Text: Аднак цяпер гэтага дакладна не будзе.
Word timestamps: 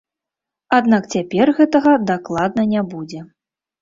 Аднак 0.77 1.03
цяпер 1.15 1.51
гэтага 1.59 1.91
дакладна 2.13 2.67
не 2.73 2.81
будзе. 2.95 3.19